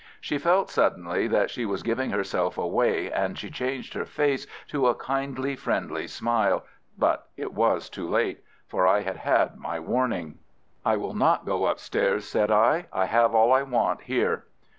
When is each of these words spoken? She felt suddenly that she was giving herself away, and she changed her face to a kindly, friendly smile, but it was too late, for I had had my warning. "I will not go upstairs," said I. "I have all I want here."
She 0.19 0.39
felt 0.39 0.71
suddenly 0.71 1.27
that 1.27 1.51
she 1.51 1.63
was 1.63 1.83
giving 1.83 2.09
herself 2.09 2.57
away, 2.57 3.11
and 3.11 3.37
she 3.37 3.51
changed 3.51 3.93
her 3.93 4.03
face 4.07 4.47
to 4.69 4.87
a 4.87 4.95
kindly, 4.95 5.55
friendly 5.55 6.07
smile, 6.07 6.65
but 6.97 7.29
it 7.37 7.53
was 7.53 7.87
too 7.87 8.09
late, 8.09 8.43
for 8.67 8.87
I 8.87 9.01
had 9.01 9.17
had 9.17 9.57
my 9.57 9.79
warning. 9.79 10.39
"I 10.83 10.97
will 10.97 11.13
not 11.13 11.45
go 11.45 11.67
upstairs," 11.67 12.25
said 12.27 12.49
I. 12.49 12.87
"I 12.91 13.05
have 13.05 13.35
all 13.35 13.53
I 13.53 13.61
want 13.61 14.01
here." 14.01 14.45